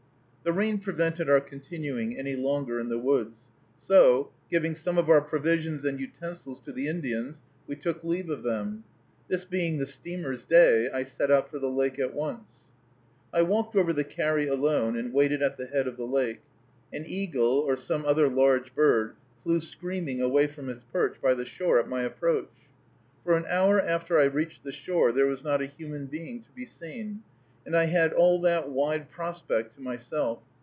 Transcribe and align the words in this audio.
The 0.43 0.51
rain 0.53 0.79
prevented 0.79 1.29
our 1.29 1.39
continuing 1.39 2.17
any 2.17 2.35
longer 2.35 2.79
in 2.79 2.89
the 2.89 2.97
woods; 2.97 3.41
so, 3.79 4.31
giving 4.49 4.73
some 4.73 4.97
of 4.97 5.07
our 5.07 5.21
provisions 5.21 5.85
and 5.85 5.99
utensils 5.99 6.59
to 6.61 6.71
the 6.71 6.87
Indians, 6.87 7.43
we 7.67 7.75
took 7.75 8.03
leave 8.03 8.27
of 8.27 8.41
them. 8.41 8.83
This 9.27 9.45
being 9.45 9.77
the 9.77 9.85
steamer's 9.85 10.43
day, 10.45 10.89
I 10.89 11.03
set 11.03 11.29
out 11.29 11.51
for 11.51 11.59
the 11.59 11.69
lake 11.69 11.99
at 11.99 12.15
once. 12.15 12.41
I 13.31 13.43
walked 13.43 13.75
over 13.75 13.93
the 13.93 14.03
carry 14.03 14.47
alone 14.47 14.97
and 14.97 15.13
waited 15.13 15.43
at 15.43 15.57
the 15.57 15.67
head 15.67 15.87
of 15.87 15.95
the 15.95 16.07
lake. 16.07 16.41
An 16.91 17.05
eagle, 17.05 17.57
or 17.59 17.75
some 17.75 18.03
other 18.03 18.27
large 18.27 18.73
bird, 18.73 19.13
flew 19.43 19.59
screaming 19.61 20.23
away 20.23 20.47
from 20.47 20.69
its 20.69 20.83
perch 20.91 21.21
by 21.21 21.35
the 21.35 21.45
shore 21.45 21.77
at 21.79 21.87
my 21.87 22.01
approach. 22.01 22.49
For 23.23 23.37
an 23.37 23.45
hour 23.47 23.79
after 23.79 24.17
I 24.17 24.23
reached 24.23 24.63
the 24.63 24.71
shore 24.71 25.11
there 25.11 25.27
was 25.27 25.43
not 25.43 25.61
a 25.61 25.67
human 25.67 26.07
being 26.07 26.41
to 26.41 26.49
be 26.49 26.65
seen, 26.65 27.21
and 27.63 27.77
I 27.77 27.85
had 27.85 28.11
all 28.11 28.41
that 28.41 28.67
wide 28.67 29.11
prospect 29.11 29.75
to 29.75 29.81
myself. 29.83 30.39